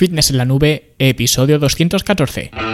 [0.00, 2.69] Fitness en la Nube, episodio 214.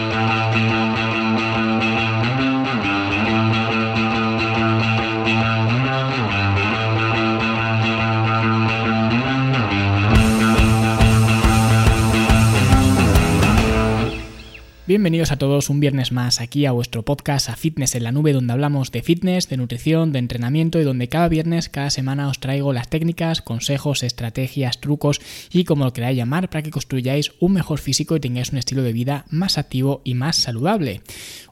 [14.97, 18.33] Bienvenidos a todos un viernes más aquí a vuestro podcast a Fitness en la Nube
[18.33, 22.41] donde hablamos de fitness, de nutrición, de entrenamiento y donde cada viernes, cada semana os
[22.41, 25.21] traigo las técnicas, consejos, estrategias, trucos
[25.53, 28.83] y como lo queráis llamar para que construyáis un mejor físico y tengáis un estilo
[28.83, 31.03] de vida más activo y más saludable.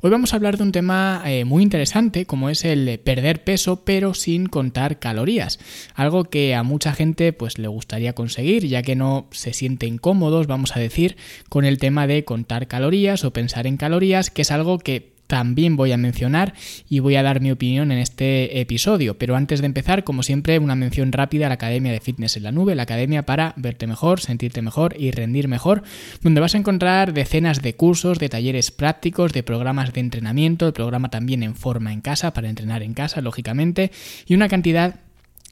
[0.01, 3.85] Hoy vamos a hablar de un tema eh, muy interesante como es el perder peso
[3.85, 5.59] pero sin contar calorías.
[5.95, 10.47] Algo que a mucha gente pues le gustaría conseguir ya que no se sienten cómodos,
[10.47, 11.19] vamos a decir,
[11.51, 15.77] con el tema de contar calorías o pensar en calorías, que es algo que también
[15.77, 16.55] voy a mencionar
[16.89, 19.19] y voy a dar mi opinión en este episodio.
[19.19, 22.45] Pero antes de empezar, como siempre, una mención rápida a la Academia de Fitness en
[22.45, 25.83] la Nube, la academia para verte mejor, sentirte mejor y rendir mejor,
[26.23, 30.73] donde vas a encontrar decenas de cursos, de talleres prácticos, de programas de entrenamiento, el
[30.73, 33.91] programa también en forma en casa, para entrenar en casa, lógicamente,
[34.27, 35.01] y una cantidad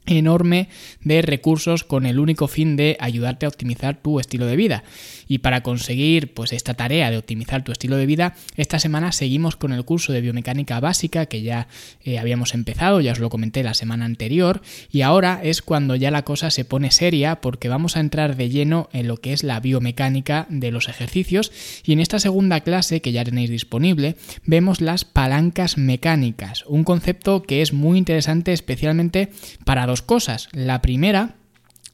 [0.05, 0.69] enorme
[1.01, 4.83] de recursos con el único fin de ayudarte a optimizar tu estilo de vida.
[5.27, 9.55] Y para conseguir pues esta tarea de optimizar tu estilo de vida, esta semana seguimos
[9.55, 11.67] con el curso de biomecánica básica que ya
[12.03, 16.11] eh, habíamos empezado, ya os lo comenté la semana anterior, y ahora es cuando ya
[16.11, 19.43] la cosa se pone seria porque vamos a entrar de lleno en lo que es
[19.43, 21.51] la biomecánica de los ejercicios
[21.83, 24.15] y en esta segunda clase que ya tenéis disponible
[24.45, 29.29] vemos las palancas mecánicas, un concepto que es muy interesante especialmente
[29.65, 30.49] para dos cosas.
[30.53, 31.35] La primera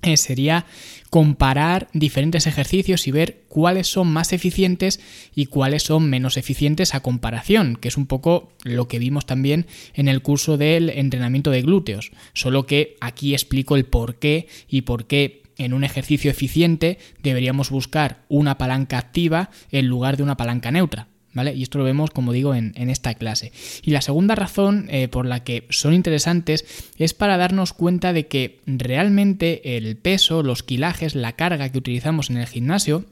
[0.02, 0.66] eh, sería
[1.10, 5.02] comparar diferentes ejercicios y ver cuáles son más eficientes
[5.36, 9.68] y cuáles son menos eficientes a comparación, que es un poco lo que vimos también
[9.94, 14.84] en el curso del entrenamiento de glúteos, solo que aquí explico el por qué y
[14.84, 20.38] por qué en un ejercicio eficiente deberíamos buscar una palanca activa en lugar de una
[20.38, 21.10] palanca neutra.
[21.34, 23.52] Y esto lo vemos, como digo, en, esta clase.
[23.84, 26.66] Y la segunda razón eh, por la que son interesantes
[26.98, 32.30] es para darnos cuenta de que realmente el peso, los kilajes, la carga que utilizamos
[32.30, 33.06] en el gimnasio,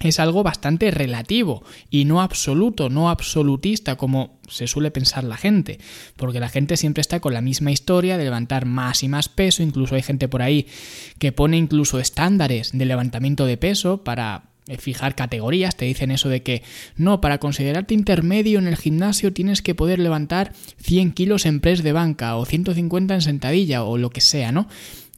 [0.00, 5.78] es algo bastante relativo y no absoluto, no absolutista como se suele pensar la gente,
[6.16, 9.62] porque la gente siempre está con la misma historia de levantar más y más peso,
[9.62, 10.66] incluso hay gente por ahí
[11.18, 16.42] que pone incluso estándares de levantamiento de peso para fijar categorías, te dicen eso de
[16.42, 16.62] que
[16.96, 21.82] no, para considerarte intermedio en el gimnasio tienes que poder levantar 100 kilos en press
[21.82, 24.68] de banca o 150 en sentadilla o lo que sea, ¿no?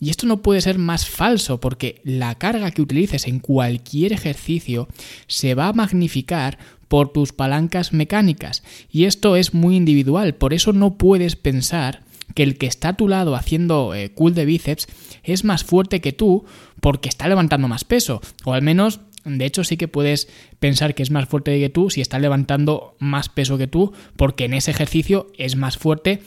[0.01, 4.89] Y esto no puede ser más falso porque la carga que utilices en cualquier ejercicio
[5.29, 6.59] se va a magnificar
[6.89, 8.65] por tus palancas mecánicas.
[8.91, 12.03] Y esto es muy individual, por eso no puedes pensar
[12.35, 14.89] que el que está a tu lado haciendo eh, cool de bíceps
[15.23, 16.45] es más fuerte que tú
[16.81, 20.29] porque está levantando más peso, o al menos de hecho, sí que puedes
[20.59, 24.45] pensar que es más fuerte que tú si está levantando más peso que tú, porque
[24.45, 26.23] en ese ejercicio es más fuerte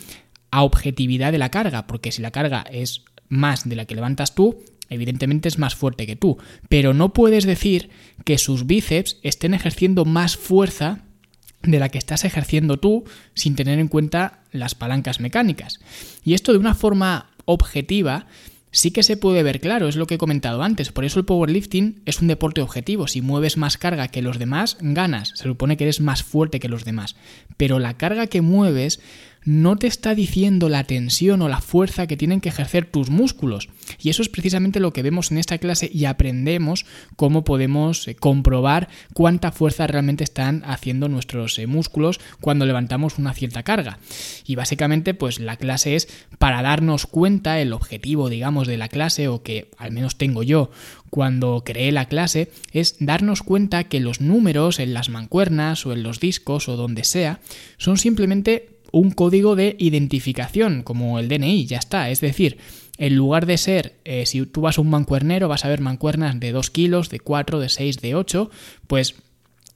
[0.52, 4.36] a objetividad de la carga, porque si la carga es más de la que levantas
[4.36, 6.38] tú, evidentemente es más fuerte que tú.
[6.70, 7.90] Pero no puedes decir
[8.24, 11.00] que sus bíceps estén ejerciendo más fuerza
[11.64, 15.80] de la que estás ejerciendo tú sin tener en cuenta las palancas mecánicas.
[16.24, 18.28] Y esto de una forma objetiva
[18.76, 20.92] sí que se puede ver claro, es lo que he comentado antes.
[20.92, 23.08] Por eso el powerlifting es un deporte objetivo.
[23.08, 25.32] Si mueves más carga que los demás, ganas.
[25.36, 27.16] Se supone que eres más fuerte que los demás.
[27.56, 29.00] Pero la carga que mueves
[29.46, 33.70] no te está diciendo la tensión o la fuerza que tienen que ejercer tus músculos.
[34.02, 36.86] Y eso es precisamente lo que vemos en esta clase y aprendemos
[37.16, 43.34] cómo podemos eh, comprobar cuánta fuerza realmente están haciendo nuestros eh, músculos cuando levantamos una
[43.34, 44.00] cierta carga.
[44.46, 46.08] Y básicamente pues la clase es
[46.40, 50.72] para darnos cuenta, el objetivo digamos de la clase o que al menos tengo yo
[51.12, 56.04] cuando creé la clase es darnos cuenta que los números en las mancuernas o en
[56.04, 57.40] los discos o donde sea
[57.78, 62.10] son simplemente un código de identificación, como el DNI, ya está.
[62.10, 62.60] Es decir,
[62.98, 66.40] en lugar de ser, eh, si tú vas a un mancuernero, vas a ver mancuernas
[66.40, 68.50] de 2 kilos, de 4, de 6, de 8,
[68.88, 69.16] pues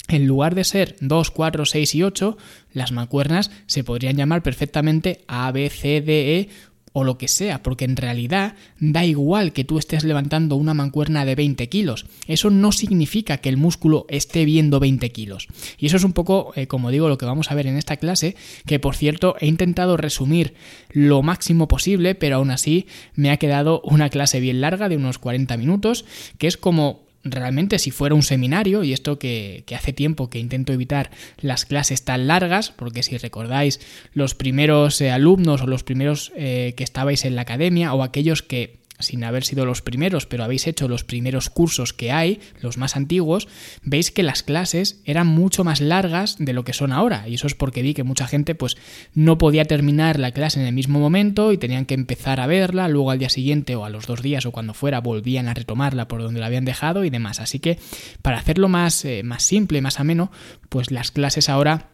[0.07, 2.38] en lugar de ser 2, 4, 6 y 8,
[2.71, 6.50] las mancuernas se podrían llamar perfectamente A, B, C, D, E
[6.94, 11.25] o lo que sea, porque en realidad da igual que tú estés levantando una mancuerna
[11.25, 12.06] de 20 kilos.
[12.27, 15.47] Eso no significa que el músculo esté viendo 20 kilos.
[15.77, 17.97] Y eso es un poco, eh, como digo, lo que vamos a ver en esta
[17.97, 20.53] clase, que por cierto he intentado resumir
[20.91, 25.19] lo máximo posible, pero aún así me ha quedado una clase bien larga de unos
[25.19, 26.06] 40 minutos,
[26.38, 30.74] que es como realmente si fuera un seminario, y esto que, hace tiempo que intento
[30.74, 33.80] evitar las clases tan largas, porque si recordáis
[34.13, 38.42] los primeros eh, alumnos o los primeros eh, que estabais en la academia o aquellos
[38.42, 42.78] que sin haber sido los primeros, pero habéis hecho los primeros cursos que hay, los
[42.78, 43.48] más antiguos,
[43.81, 47.28] veis que las clases eran mucho más largas de lo que son ahora.
[47.28, 48.78] Y eso es porque vi que mucha gente pues
[49.13, 52.88] no podía terminar la clase en el mismo momento y tenían que empezar a verla,
[52.88, 56.07] luego al día siguiente o a los dos días o cuando fuera volvían a retomarla
[56.07, 57.40] por donde la habían dejado y demás.
[57.40, 57.80] Así que
[58.22, 60.31] para hacerlo más, eh, más simple, más ameno,
[60.69, 61.90] pues las clases ahora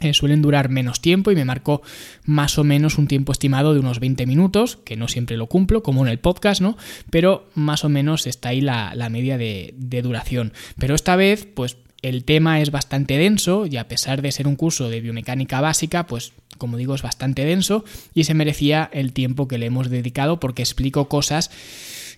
[0.00, 1.82] eh, suelen durar menos tiempo y me marcó
[2.24, 5.82] más o menos un tiempo estimado de unos 20 minutos, que no siempre lo cumplo,
[5.82, 6.76] como en el podcast, ¿no?
[7.10, 10.52] Pero más o menos está ahí la, media de, de duración.
[10.78, 14.56] Pero esta vez, pues el tema es bastante denso y a pesar de ser un
[14.56, 17.84] curso de biomecánica básica, pues como digo es bastante denso
[18.14, 21.50] y se merecía el tiempo que le hemos dedicado porque explico cosas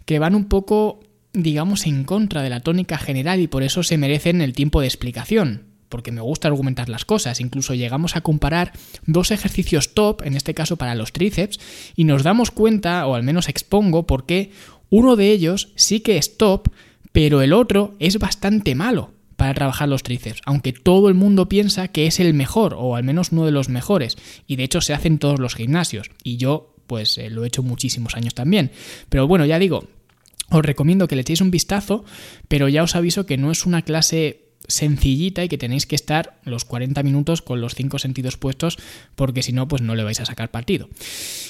[0.05, 1.01] que van un poco
[1.33, 4.89] digamos en contra de la tónica general y por eso se merecen el tiempo de
[4.89, 7.41] explicación porque me gusta argumentar las cosas.
[7.41, 8.73] Incluso llegamos a comparar
[9.05, 11.61] dos ejercicios top, en este caso para los tríceps,
[11.95, 14.53] y nos damos cuenta, o al menos expongo, por qué
[14.89, 16.69] uno de ellos sí que es top,
[17.13, 21.89] pero el otro es bastante malo para trabajar los tríceps, aunque todo el mundo piensa
[21.89, 24.17] que es el mejor, o al menos uno de los mejores,
[24.47, 27.47] y de hecho se hace en todos los gimnasios, y yo pues eh, lo he
[27.47, 28.73] hecho muchísimos años también.
[29.09, 29.89] Pero bueno, ya digo,
[30.51, 32.05] os recomiendo que le echéis un vistazo,
[32.49, 36.41] pero ya os aviso que no es una clase sencillita y que tenéis que estar
[36.45, 38.79] los 40 minutos con los cinco sentidos puestos
[39.15, 40.89] porque si no pues no le vais a sacar partido.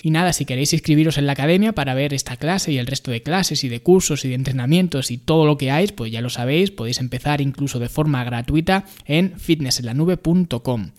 [0.02, 3.10] Y nada, si queréis inscribiros en la academia para ver esta clase y el resto
[3.10, 6.20] de clases y de cursos y de entrenamientos y todo lo que hay, pues ya
[6.20, 10.90] lo sabéis, podéis empezar incluso de forma gratuita en fitnessenlanube.com.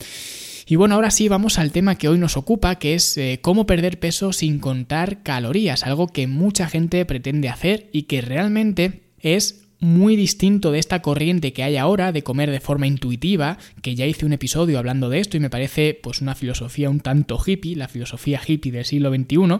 [0.67, 3.65] Y bueno, ahora sí vamos al tema que hoy nos ocupa, que es eh, cómo
[3.65, 9.60] perder peso sin contar calorías, algo que mucha gente pretende hacer y que realmente es
[9.81, 14.05] muy distinto de esta corriente que hay ahora de comer de forma intuitiva, que ya
[14.05, 17.75] hice un episodio hablando de esto y me parece pues una filosofía un tanto hippie,
[17.75, 19.59] la filosofía hippie del siglo XXI,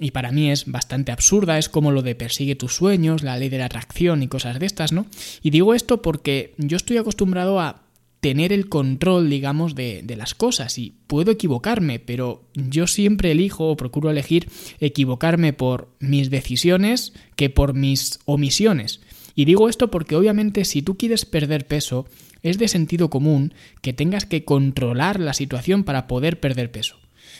[0.00, 3.48] y para mí es bastante absurda, es como lo de persigue tus sueños, la ley
[3.48, 5.06] de la atracción y cosas de estas, ¿no?
[5.40, 7.82] Y digo esto porque yo estoy acostumbrado a
[8.20, 10.76] tener el control, digamos, de, de, las cosas.
[10.78, 17.48] Y puedo equivocarme, pero yo siempre elijo o procuro elegir equivocarme por mis decisiones que
[17.48, 19.00] por mis omisiones.
[19.34, 22.06] Y digo esto porque obviamente si tú quieres perder peso,
[22.42, 26.96] es de sentido común que tengas que controlar la situación para poder perder peso.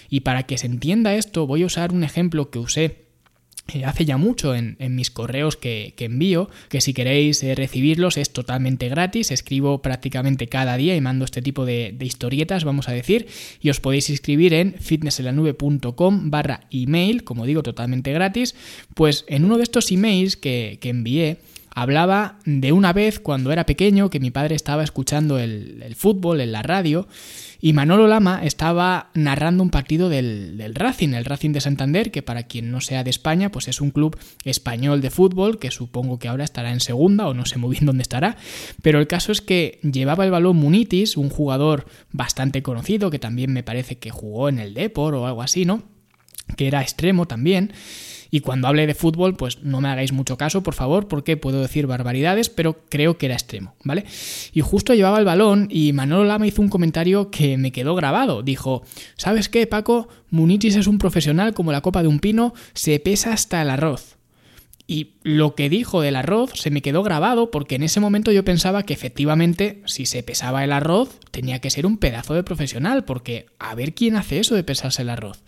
[0.09, 3.11] Y para que se entienda esto, voy a usar un ejemplo que usé
[3.73, 8.31] eh, hace ya mucho en, mis correos que, envío, que si queréis eh, recibirlos es
[8.31, 13.29] totalmente gratis, escribo prácticamente cada día y mando este tipo de, historietas, vamos a decir,
[13.61, 18.57] y os podéis inscribir en fitnesselanube.com barra email, como digo, totalmente gratis,
[18.95, 21.39] pues en uno de estos emails que, que envié,
[21.75, 26.53] hablaba de una vez cuando era pequeño que mi padre estaba escuchando el, fútbol en
[26.53, 27.09] la radio
[27.61, 32.45] y Manolo Lama estaba narrando un partido del, Racing, el Racing de Santander, que para
[32.45, 36.29] quien no sea de España, pues es un club español de fútbol que supongo que
[36.29, 38.37] ahora estará en segunda o no sé muy bien dónde estará,
[38.83, 43.53] pero el caso es que llevaba el balón Munitis, un jugador bastante conocido que también
[43.53, 45.83] me parece que jugó en el Depor o algo así, ¿no?
[46.57, 47.73] Que era extremo también.
[48.31, 51.61] Y cuando hable de fútbol, pues no me hagáis mucho caso, por favor, porque puedo
[51.61, 54.05] decir barbaridades, pero creo que era extremo, ¿vale?
[54.53, 58.43] Y justo llevaba el balón y Manolo Lama hizo un comentario que me quedó grabado.
[58.43, 58.83] Dijo,
[59.17, 60.09] ¿sabes qué, Paco?
[60.31, 64.17] Munichis es un profesional como la copa de un pino, se pesa hasta el arroz.
[64.91, 68.45] Y lo que dijo del arroz se me quedó grabado porque en ese momento yo
[68.45, 73.05] pensaba que efectivamente si se pesaba el arroz tenía que ser un pedazo de profesional
[73.05, 75.45] porque a ver quién hace eso de pesarse el arroz.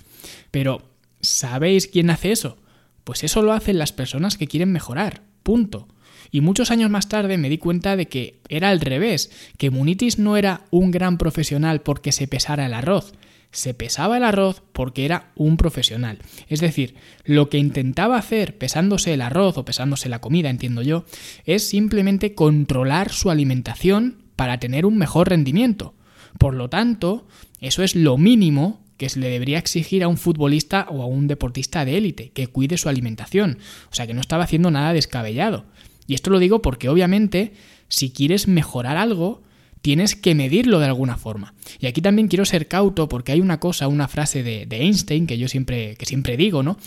[0.53, 0.83] Pero
[1.21, 2.57] ¿sabéis quién hace eso?
[3.05, 5.23] Pues eso lo hacen las personas que quieren mejorar.
[5.43, 5.89] Punto.
[6.31, 10.19] Y muchos años más tarde me di cuenta de que era al revés, que Munitis
[10.19, 13.13] no era un gran profesional porque se pesara el arroz,
[13.51, 16.19] se pesaba el arroz porque era un profesional.
[16.49, 16.95] Es decir,
[17.25, 21.05] lo que intentaba hacer pesándose el arroz o pesándose la comida, entiendo yo,
[21.45, 25.95] es simplemente controlar su alimentación para tener un mejor rendimiento.
[26.39, 27.27] Por lo tanto,
[27.61, 31.27] eso es lo mínimo que se le debería exigir a un futbolista o a un
[31.27, 33.59] deportista de élite, que cuide su alimentación.
[33.91, 35.65] O sea, que no estaba haciendo nada descabellado.
[36.07, 37.53] Y esto lo digo porque obviamente
[37.89, 39.43] si quieres mejorar algo,
[39.83, 41.55] tienes que medirlo de alguna forma.
[41.81, 45.37] Y aquí también quiero ser cauto porque hay una cosa, una frase de, Einstein que
[45.37, 46.79] yo siempre, que siempre digo, ¿no?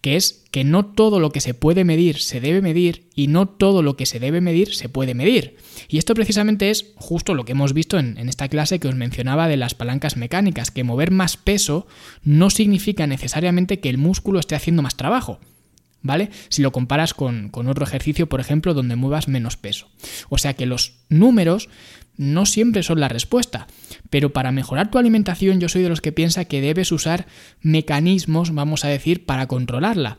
[0.00, 3.48] Que es que no todo lo que se puede medir se debe medir y no
[3.48, 5.56] todo lo que se debe medir se puede medir.
[5.88, 9.46] Y esto precisamente es justo lo que hemos visto en, esta clase que os mencionaba
[9.46, 11.86] de las palancas mecánicas, que mover más peso
[12.24, 15.38] no significa necesariamente que el músculo esté haciendo más trabajo.
[16.02, 16.30] ¿vale?
[16.48, 19.90] Si lo comparas con, con, otro ejercicio, por ejemplo, donde muevas menos peso.
[20.30, 21.68] O sea que los números
[22.20, 23.66] no siempre son la respuesta,
[24.10, 27.26] pero para mejorar tu alimentación yo soy de los que piensa que debes usar
[27.62, 30.18] mecanismos, vamos a decir, para controlarla.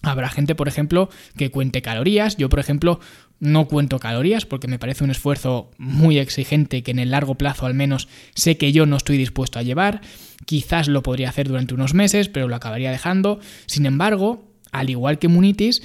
[0.00, 2.38] Habrá gente, por ejemplo, que cuente calorías.
[2.38, 3.00] Yo, por ejemplo,
[3.38, 7.66] no cuento calorías porque me parece un esfuerzo muy exigente que en el largo plazo
[7.66, 10.00] al menos sé que yo no estoy dispuesto a llevar.
[10.46, 13.40] Quizás lo podría hacer durante unos meses, pero lo acabaría dejando.
[13.66, 15.82] Sin embargo, al igual que Munitis,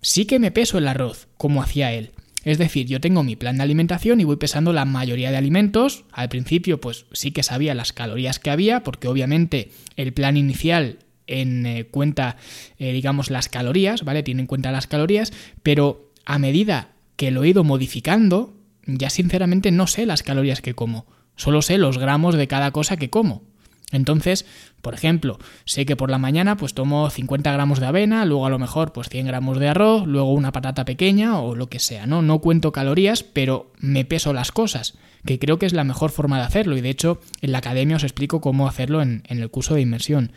[0.00, 2.12] sí que me peso el arroz, como hacía él.
[2.44, 6.04] Es decir, yo tengo mi plan de alimentación y voy pesando la mayoría de alimentos.
[6.12, 10.98] Al principio, pues sí que sabía las calorías que había, porque obviamente el plan inicial
[11.26, 12.36] en eh, cuenta,
[12.78, 14.22] eh, digamos, las calorías, ¿vale?
[14.22, 15.32] Tiene en cuenta las calorías,
[15.62, 18.54] pero a medida que lo he ido modificando,
[18.86, 21.06] ya sinceramente no sé las calorías que como.
[21.36, 23.44] Solo sé los gramos de cada cosa que como.
[23.92, 24.46] Entonces,
[24.80, 28.50] por ejemplo, sé que por la mañana pues tomo 50 gramos de avena, luego a
[28.50, 32.06] lo mejor pues 100 gramos de arroz, luego una patata pequeña o lo que sea,
[32.06, 32.22] ¿no?
[32.22, 34.94] No cuento calorías, pero me peso las cosas,
[35.24, 37.96] que creo que es la mejor forma de hacerlo y de hecho en la academia
[37.96, 40.32] os explico cómo hacerlo en, en el curso de inmersión.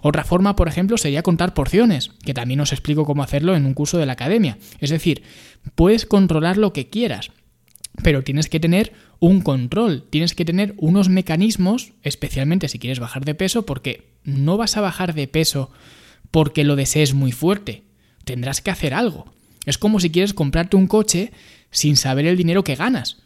[0.00, 3.74] Otra forma, por ejemplo, sería contar porciones, que también os explico cómo hacerlo en un
[3.74, 4.58] curso de la academia.
[4.78, 5.22] Es decir,
[5.74, 7.30] puedes controlar lo que quieras,
[8.02, 13.24] pero tienes que tener un control, tienes que tener unos mecanismos, especialmente si quieres bajar
[13.24, 15.70] de peso, porque no vas a bajar de peso
[16.30, 17.82] porque lo desees muy fuerte,
[18.24, 19.26] tendrás que hacer algo.
[19.66, 21.32] Es como si quieres comprarte un coche
[21.70, 23.18] sin saber el dinero que ganas,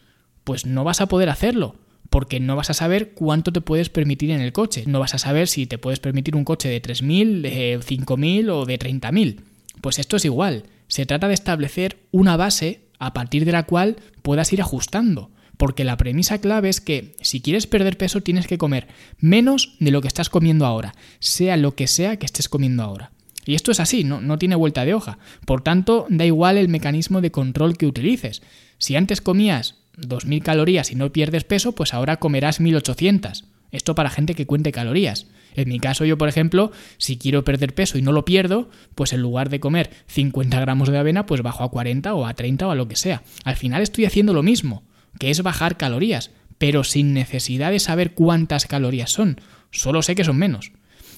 [0.45, 1.77] pues no vas a poder hacerlo,
[2.11, 5.19] porque no vas a saber cuánto te puedes permitir en el coche, no vas a
[5.19, 9.41] saber si te puedes permitir un coche de 3.000, de 5.000 o de 30.000.
[9.81, 13.97] Pues esto es igual, se trata de establecer una base a partir de la cual
[14.23, 18.59] puedas ir ajustando porque la premisa clave es que si quieres perder peso tienes que
[18.59, 18.89] comer
[19.19, 23.13] menos de lo que estás comiendo ahora, sea lo que sea que estés comiendo ahora.
[23.45, 25.19] Y esto es así, no, no tiene vuelta de hoja.
[25.45, 28.43] Por tanto, da igual el mecanismo de control que utilices.
[28.79, 33.45] Si antes comías 2.000 calorías y no pierdes peso, pues ahora comerás 1.800.
[33.71, 35.27] Esto para gente que cuente calorías.
[35.57, 39.13] En mi caso, yo, por ejemplo, si quiero perder peso y no lo pierdo, pues
[39.13, 42.69] en lugar de comer 50 gramos de avena, pues bajo a 40 o a 30
[42.69, 43.23] o a lo que sea.
[43.45, 44.85] Al final estoy haciendo lo mismo
[45.19, 50.25] que es bajar calorías, pero sin necesidad de saber cuántas calorías son, solo sé que
[50.25, 50.73] son menos.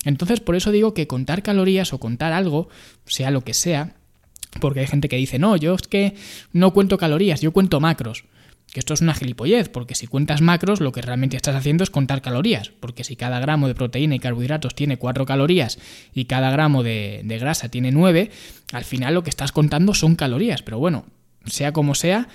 [0.04, 2.68] Entonces por eso digo que contar calorías o contar algo,
[3.06, 3.96] sea lo que sea,
[4.60, 6.14] porque hay gente que dice, no, yo es que
[6.52, 8.24] no cuento calorías, yo cuento macros.
[8.78, 12.22] Esto es una gilipollez, porque si cuentas macros, lo que realmente estás haciendo es contar
[12.22, 12.70] calorías.
[12.80, 15.78] Porque si cada gramo de proteína y carbohidratos tiene 4 calorías
[16.14, 18.30] y cada gramo de, de grasa tiene 9,
[18.72, 20.62] al final lo que estás contando son calorías.
[20.62, 21.06] Pero bueno,
[21.46, 22.28] sea como sea,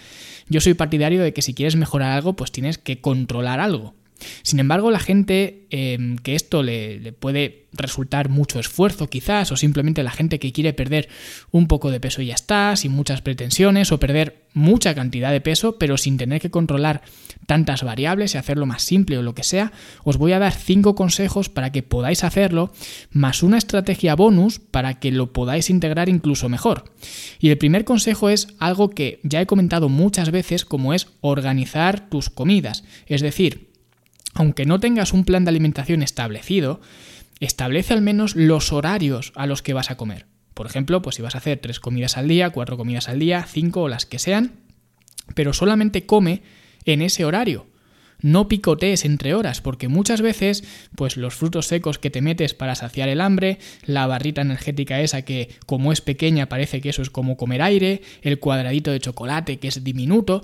[0.50, 3.96] yo soy partidario de que si quieres mejorar algo, pues tienes que controlar algo.
[4.44, 10.04] Sin embargo, la gente em, que esto le, puede resultar mucho esfuerzo quizás, o simplemente
[10.04, 11.10] la gente que quiere perder
[11.52, 15.42] un poco de peso y ya está, sin muchas pretensiones, o perder mucha cantidad de
[15.42, 17.02] peso, pero sin tener que controlar
[17.48, 19.72] tantas variables y hacerlo más simple o lo que sea,
[20.04, 22.72] os voy a dar cinco consejos para que podáis hacerlo,
[23.12, 26.86] más una estrategia bonus para que lo podáis integrar incluso mejor.
[27.40, 32.10] Y el primer consejo es algo que ya he comentado muchas veces, como es organizar
[32.10, 32.84] tus comidas.
[33.08, 33.73] Es decir,
[34.34, 36.82] aunque no tengas un plan de alimentación establecido,
[37.40, 40.26] establece al menos los horarios a los que vas a comer.
[40.54, 43.44] Por ejemplo, pues si vas a hacer tres comidas al día, cuatro comidas al día,
[43.44, 44.54] cinco o las que sean,
[45.36, 46.44] pero solamente come
[46.86, 47.68] en ese horario.
[48.22, 50.64] No picotees entre horas, porque muchas veces,
[50.96, 55.24] pues los frutos secos que te metes para saciar el hambre, la barrita energética esa
[55.24, 59.60] que como es pequeña parece que eso es como comer aire, el cuadradito de chocolate
[59.60, 60.42] que es diminuto,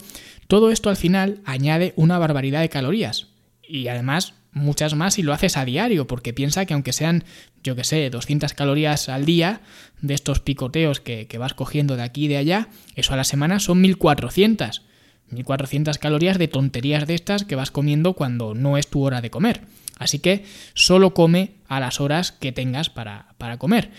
[0.48, 3.27] todo esto al final añade una barbaridad de calorías
[3.69, 7.23] y además muchas más si lo haces a diario, porque piensa que aunque sean,
[7.63, 9.61] yo que sé, 200 calorías al día
[10.01, 13.59] de estos picoteos que, vas cogiendo de aquí y de allá, eso a la semana
[13.59, 14.81] son 1400.
[15.29, 19.29] 1400 calorías de tonterías de estas que vas comiendo cuando no es tu hora de
[19.29, 19.61] comer.
[19.99, 23.91] Así que solo come a las horas que tengas para, para comer.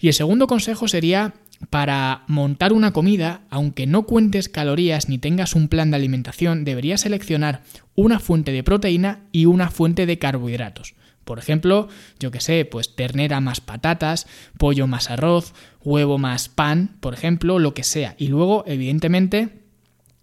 [0.00, 1.34] Y el segundo consejo sería
[1.68, 7.02] para montar una comida, aunque no cuentes calorías ni tengas un plan de alimentación, deberías
[7.02, 7.62] seleccionar
[7.94, 10.94] una fuente de proteína y una fuente de carbohidratos.
[11.24, 11.88] Por ejemplo,
[12.18, 14.26] yo que sé, pues ternera más patatas,
[14.56, 15.52] pollo más arroz,
[15.84, 18.16] huevo más pan, por ejemplo, lo que sea.
[18.18, 19.60] Y luego, evidentemente,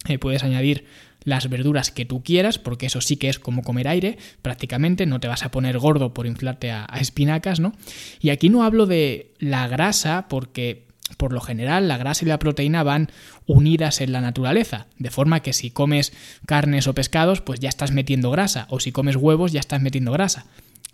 [0.08, 0.86] eh, puedes añadir
[1.24, 5.20] las verduras que tú quieras, porque eso sí que es como comer aire, prácticamente, no
[5.20, 7.74] te vas a poner gordo por inflarte a espinacas, ¿no?
[8.20, 12.40] Y aquí no hablo de la grasa, porque por lo general, la grasa y la
[12.40, 13.10] proteína van
[13.46, 16.14] unidas en la naturaleza, de forma que si comes
[16.46, 20.12] carnes o pescados, pues ya estás metiendo grasa, o si comes huevos, ya estás metiendo
[20.12, 20.46] grasa.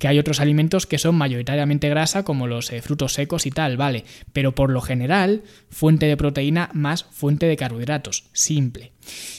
[0.03, 3.77] Que hay otros alimentos que son mayoritariamente grasa, como los eh, frutos secos y tal,
[3.77, 8.91] vale, pero por lo general, fuente de proteína más fuente de carbohidratos, simple.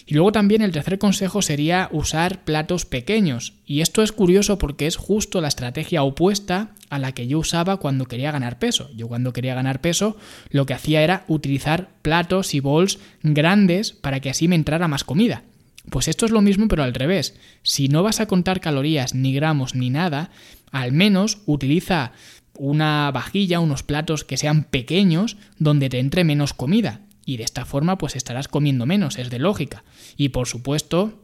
[0.07, 3.53] Y luego también el tercer consejo sería usar platos pequeños.
[3.67, 7.77] Y esto es curioso porque es justo la estrategia opuesta a la que yo usaba
[7.77, 8.89] cuando quería ganar peso.
[8.97, 10.17] Yo cuando quería ganar peso
[10.49, 15.05] lo que hacía era utilizar platos y bowls grandes para que así me entrara más
[15.05, 15.43] comida.
[15.91, 17.35] Pues esto es lo mismo pero al revés.
[17.63, 20.31] Si no vas a contar calorías, ni gramos, ni nada,
[20.71, 22.13] al menos utiliza
[22.57, 27.01] una vajilla, unos platos que sean pequeños donde te entre menos comida.
[27.27, 29.85] Y de esta forma pues estarás comiendo menos, es de lógica.
[30.17, 31.21] Y por supuesto,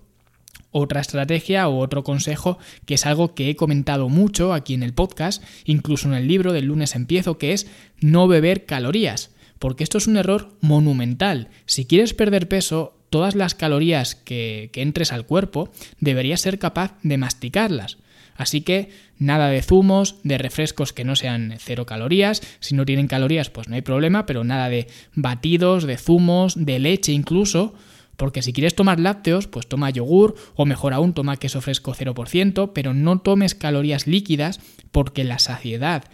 [0.73, 4.95] otra estrategia o otro consejo que es algo que he comentado mucho aquí en el
[4.95, 7.67] podcast, incluso en el libro del lunes empiezo, que es
[8.01, 9.31] no beber calorías.
[9.59, 11.49] Porque esto es un error monumental.
[11.67, 17.19] Si quieres perder peso, todas las calorías que, entres al cuerpo, deberías ser capaz de
[17.19, 17.99] masticarlas.
[18.37, 18.89] Así que
[19.19, 22.41] nada de zumos, de refrescos que no sean cero calorías.
[22.61, 26.79] Si no tienen calorías, pues no hay problema, pero nada de batidos, de zumos, de
[26.79, 27.75] leche incluso.
[28.17, 32.73] Porque si quieres tomar lácteos, pues toma yogur o mejor aún toma queso fresco 0%,
[32.75, 36.05] pero no tomes calorías líquidas porque la saciedad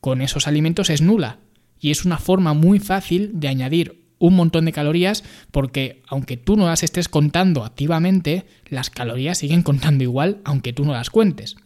[0.00, 1.38] con esos alimentos es nula.
[1.78, 6.56] Y es una forma muy fácil de añadir un montón de calorías porque aunque tú
[6.56, 11.56] no las estés contando activamente, las calorías siguen contando igual aunque tú no las cuentes.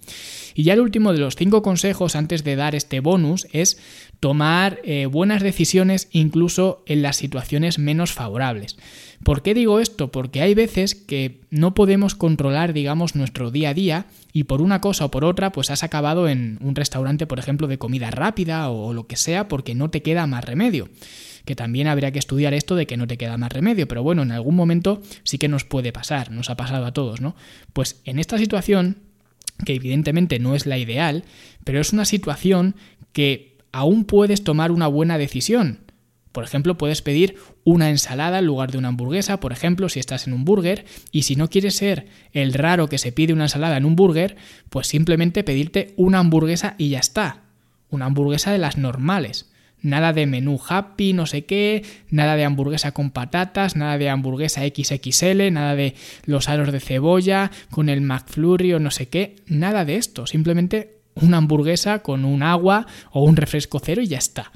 [0.55, 3.77] Y ya el último de los cinco consejos antes de dar este bonus es
[4.21, 8.77] tomar eh, buenas decisiones incluso en las situaciones menos favorables.
[9.25, 10.13] ¿Por qué digo esto?
[10.13, 14.81] Porque hay veces que no podemos controlar, digamos, nuestro día a día y por una
[14.81, 18.71] cosa o por otra, pues has acabado en un restaurante, por ejemplo, de comida rápida
[18.71, 20.89] o lo que sea, porque no te queda más remedio
[21.45, 24.23] que también habría que estudiar esto de que no te queda más remedio, pero bueno,
[24.23, 27.37] en algún momento sí que nos puede pasar, nos ha pasado a todos, ¿no?
[27.73, 28.99] Pues en esta situación,
[29.65, 31.25] que evidentemente no es la ideal,
[31.65, 32.75] pero es una situación
[33.13, 35.81] que aún puedes tomar una buena decisión.
[36.33, 40.27] Por ejemplo, puedes pedir una ensalada en lugar de una hamburguesa, por ejemplo, si estás
[40.27, 43.77] en un burger, y si no quieres ser el raro que se pide una ensalada
[43.77, 44.37] en un burger,
[44.69, 47.43] pues simplemente pedirte una hamburguesa y ya está.
[47.89, 49.49] Una hamburguesa de las normales.
[49.85, 54.63] Nada de menú happy, no sé qué, nada de hamburguesa con patatas, nada de hamburguesa
[54.63, 59.85] XXL, nada de los aros de cebolla con el McFlurry o no sé qué, nada
[59.85, 64.53] de esto, simplemente una hamburguesa con un agua o un refresco cero y ya está.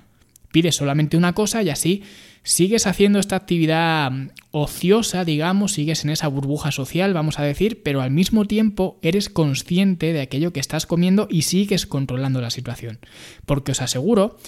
[0.50, 2.02] Pides solamente una cosa y así
[2.42, 7.82] sigues haciendo esta actividad mm, ociosa, digamos, sigues en esa burbuja social, vamos a decir,
[7.82, 12.50] pero al mismo tiempo eres consciente de aquello que estás comiendo y sigues controlando la
[12.50, 12.98] situación.
[13.44, 14.38] Porque os aseguro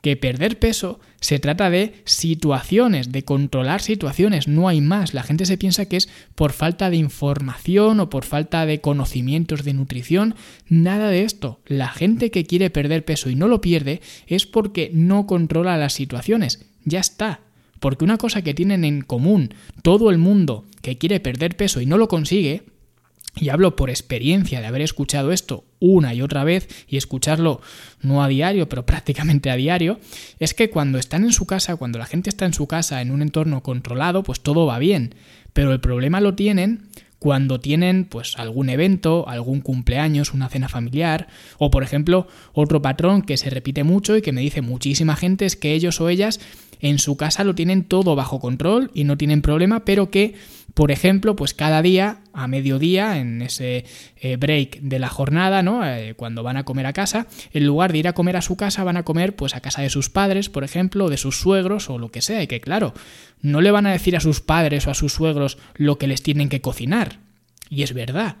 [0.00, 5.14] que perder peso se trata de situaciones, de controlar situaciones, no hay más.
[5.14, 9.64] La gente se piensa que es por falta de información o por falta de conocimientos
[9.64, 10.36] de nutrición,
[10.68, 11.60] nada de esto.
[11.66, 15.92] La gente que quiere perder peso y no lo pierde es porque no controla las
[15.92, 16.64] situaciones.
[16.84, 17.40] Ya está.
[17.80, 21.86] Porque una cosa que tienen en común todo el mundo que quiere perder peso y
[21.86, 22.64] no lo consigue
[23.36, 27.60] y hablo por experiencia de haber escuchado esto una y otra vez y escucharlo
[28.00, 30.00] no a diario, pero prácticamente a diario,
[30.38, 33.10] es que cuando están en su casa, cuando la gente está en su casa en
[33.10, 35.14] un entorno controlado, pues todo va bien.
[35.52, 36.88] Pero el problema lo tienen
[37.18, 41.26] cuando tienen pues algún evento, algún cumpleaños, una cena familiar,
[41.58, 45.44] o por ejemplo, otro patrón que se repite mucho y que me dice muchísima gente
[45.44, 46.40] es que ellos o ellas
[46.80, 50.34] en su casa lo tienen todo bajo control y no tienen problema, pero que
[50.78, 53.84] por ejemplo, pues cada día a mediodía, en ese
[54.16, 55.84] eh, break de la jornada, ¿no?
[55.84, 58.56] Eh, cuando van a comer a casa, en lugar de ir a comer a su
[58.56, 61.90] casa, van a comer pues a casa de sus padres, por ejemplo, de sus suegros
[61.90, 62.44] o lo que sea.
[62.44, 62.94] Y que claro,
[63.42, 66.22] no le van a decir a sus padres o a sus suegros lo que les
[66.22, 67.18] tienen que cocinar.
[67.68, 68.36] Y es verdad.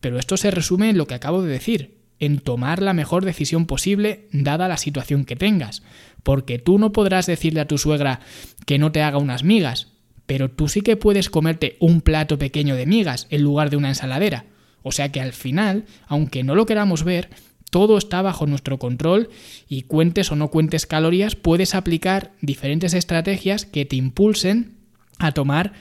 [0.00, 3.66] Pero esto se resume en lo que acabo de decir, en tomar la mejor decisión
[3.66, 5.82] posible dada la situación que tengas.
[6.22, 8.20] Porque tú no podrás decirle a tu suegra
[8.64, 9.88] que no te haga unas migas,
[10.30, 13.88] pero tú sí que puedes comerte un plato pequeño de migas en lugar de una
[13.88, 14.44] ensaladera.
[14.84, 17.30] O sea que al final, aunque no lo queramos ver,
[17.68, 19.28] todo está bajo nuestro control
[19.68, 24.76] y cuentes o no cuentes calorías, puedes aplicar diferentes estrategias que te impulsen
[25.18, 25.72] a tomar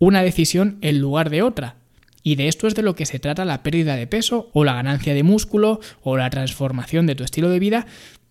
[0.00, 1.76] una decisión en lugar de otra.
[2.24, 4.74] Y de esto es de lo que se trata la pérdida de peso o la
[4.74, 7.86] ganancia de músculo o la transformación de tu estilo de vida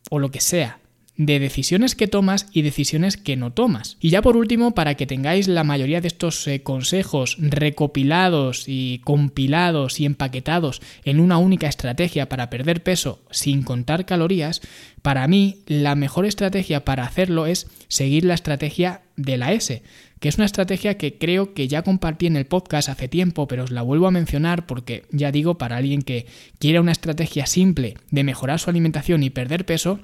[0.10, 0.81] o lo que sea
[1.26, 3.96] de decisiones que tomas y decisiones que no tomas.
[4.00, 9.02] Y ya por último, para que tengáis la mayoría de estos eh, consejos recopilados y
[9.04, 14.62] compilados y empaquetados en una única estrategia para perder peso sin contar calorías,
[15.04, 19.84] para mí la mejor estrategia para hacerlo es seguir la estrategia de la S,
[20.20, 23.66] que es una estrategia que creo que ya compartí en el podcast hace tiempo, pero
[23.66, 26.26] os la vuelvo a mencionar porque ya digo, para alguien que
[26.58, 30.00] quiera una estrategia simple de mejorar su alimentación y perder peso,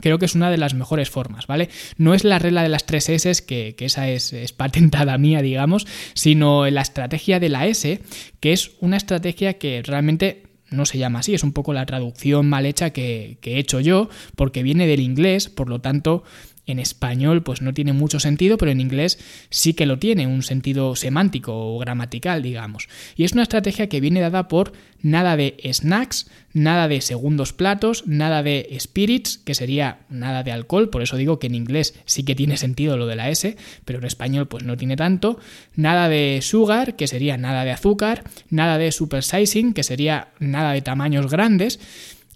[0.00, 1.68] Creo que es una de las mejores formas, ¿vale?
[1.96, 6.68] No es la regla de las tres S, que, esa es, patentada mía, digamos, sino
[6.68, 8.00] la estrategia de la S,
[8.40, 12.48] que es una estrategia que realmente no se llama así, es un poco la traducción
[12.48, 16.24] mal hecha que, que he hecho yo, porque viene del inglés, por lo tanto
[16.66, 19.18] en español pues no tiene mucho sentido, pero en inglés
[19.50, 22.88] sí que lo tiene, un sentido semántico o gramatical, digamos.
[23.16, 28.04] Y es una estrategia que viene dada por nada de snacks, nada de segundos platos,
[28.06, 32.24] nada de spirits, que sería nada de alcohol, por eso digo que en inglés sí
[32.24, 35.38] que tiene sentido lo de la S, pero en español pues no tiene tanto,
[35.74, 40.82] nada de sugar, que sería nada de azúcar, nada de supersizing, que sería nada de
[40.82, 41.78] tamaños grandes,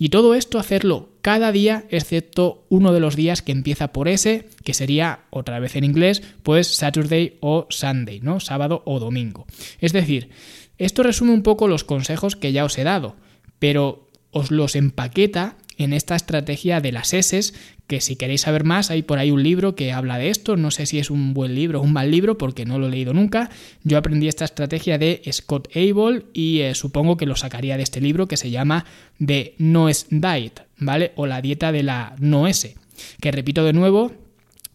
[0.03, 4.49] y todo esto hacerlo cada día, excepto uno de los días que empieza por S,
[4.65, 8.41] que sería otra vez en inglés, pues Saturday o Sunday, ¿no?
[8.41, 9.47] Sábado o domingo.
[9.79, 10.31] Es decir,
[10.79, 13.17] esto resume un poco los consejos que ya os he dado,
[13.59, 17.53] pero os los empaqueta en esta estrategia de las S,
[17.91, 20.71] que si queréis saber más, hay por ahí un libro que habla de esto, no
[20.71, 23.13] sé si es un buen libro o un mal libro porque no lo he leído
[23.13, 23.51] nunca,
[23.83, 28.01] yo aprendí esta estrategia de Scott Abel y eh, supongo que lo sacaría de este
[28.01, 28.85] libro que se llama
[29.19, 31.11] The Noes Diet, ¿vale?
[31.17, 32.77] O la dieta de la no S,
[33.21, 34.13] que repito de nuevo,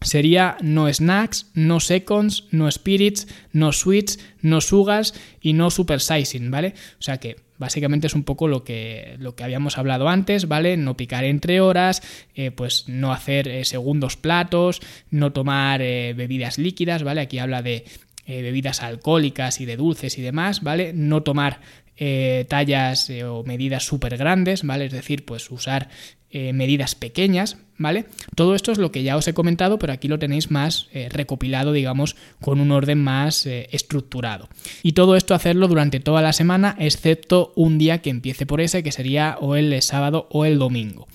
[0.02, 6.74] sería no snacks, no seconds, no spirits, no sweets, no sugars y no supersizing, ¿vale?
[6.98, 10.76] O sea que básicamente es un poco lo que, lo que habíamos hablado antes, ¿vale?
[10.76, 12.02] No picar entre horas,
[12.34, 17.20] eh, pues no hacer eh, segundos platos, no tomar eh, bebidas líquidas, ¿vale?
[17.20, 17.84] Aquí habla de
[18.26, 20.92] bebidas alcohólicas y de dulces y demás, ¿vale?
[20.92, 21.60] No tomar
[22.48, 24.86] tallas o medidas súper grandes, ¿vale?
[24.86, 25.88] Es decir, pues usar
[26.38, 28.04] eh, medidas pequeñas, ¿vale?
[28.34, 31.08] Todo esto es lo que ya os he comentado, pero aquí lo tenéis más eh,
[31.08, 34.48] recopilado, digamos, con un orden más eh, estructurado.
[34.82, 38.82] Y todo esto hacerlo durante toda la semana, excepto un día que empiece por ese,
[38.82, 41.06] que sería o el sábado o el domingo.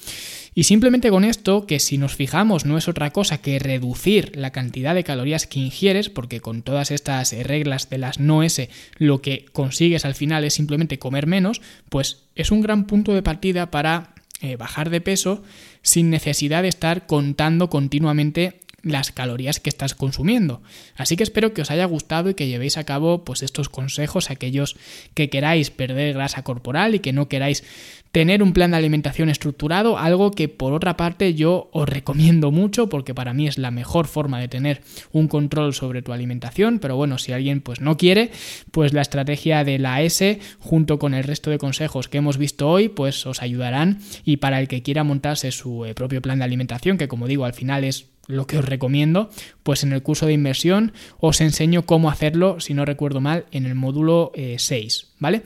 [0.54, 4.52] Y simplemente con esto, que si nos fijamos no es otra cosa que reducir la
[4.52, 9.22] cantidad de calorías que ingieres, porque con todas estas reglas de las no S lo
[9.22, 13.72] que consigues al final es simplemente comer menos, pues es un gran punto de partida
[13.72, 15.44] para eh, bajar de peso
[15.84, 20.62] sin necesidad de estar contando continuamente las calorías que estás consumiendo.
[20.96, 24.32] Así que espero que os haya gustado y que llevéis a cabo pues estos consejos
[24.32, 24.76] aquellos
[25.14, 27.64] que queráis perder grasa corporal y que no queráis
[28.12, 32.90] tener un plan de alimentación estructurado, algo que por otra parte yo os recomiendo mucho
[32.90, 36.96] porque para mí es la mejor forma de tener un control sobre tu alimentación, pero
[36.96, 38.32] bueno, si alguien pues no quiere,
[38.72, 42.70] pues la estrategia de la S junto con el resto de consejos que hemos visto
[42.70, 46.46] hoy, pues os ayudarán y para el que quiera montarse su eh, propio plan de
[46.46, 49.30] alimentación, que como digo, al final es lo que os recomiendo,
[49.64, 53.66] pues en el curso de inversión os enseño cómo hacerlo, si no recuerdo mal, en
[53.66, 55.44] el módulo 6, eh, ¿vale?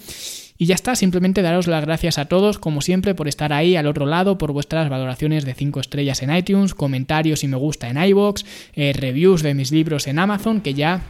[0.57, 3.87] Y ya está, simplemente daros las gracias a todos, como siempre, por estar ahí al
[3.87, 8.01] otro lado, por vuestras valoraciones de 5 estrellas en iTunes, comentarios y me gusta en
[8.01, 11.01] iBox, eh, reviews de mis libros en Amazon, que ya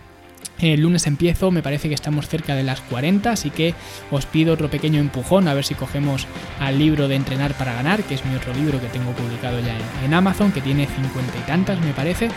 [0.59, 3.73] el lunes empiezo, me parece que estamos cerca de las 40, así que
[4.09, 6.27] os pido otro pequeño empujón a ver si cogemos
[6.59, 9.77] al libro de Entrenar para Ganar, que es mi otro libro que tengo publicado ya
[10.03, 12.29] en, Amazon, que tiene 50 y tantas, me parece.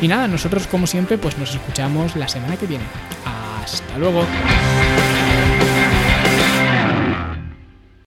[0.00, 2.84] Y nada, nosotros como siempre, pues nos escuchamos la semana que viene.
[3.24, 4.24] Hasta luego.